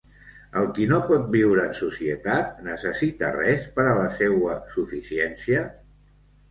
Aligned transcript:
El 0.61 0.69
qui 0.77 0.87
no 0.91 0.97
pot 1.11 1.27
viure 1.35 1.65
en 1.71 1.75
societat, 1.81 2.57
necessita 2.71 3.31
res 3.39 3.69
per 3.79 3.89
a 3.93 3.95
la 4.03 4.09
seua 4.21 4.61
suficiència? 4.79 5.67